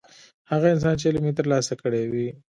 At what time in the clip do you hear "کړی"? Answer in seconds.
1.81-2.03